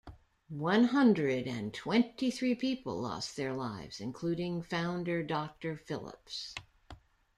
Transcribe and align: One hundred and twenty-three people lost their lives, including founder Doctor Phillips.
One 0.55 0.85
hundred 0.85 1.45
and 1.45 1.71
twenty-three 1.71 2.55
people 2.55 2.99
lost 2.99 3.35
their 3.37 3.53
lives, 3.53 3.99
including 3.99 4.63
founder 4.63 5.21
Doctor 5.21 5.77
Phillips. 5.77 6.55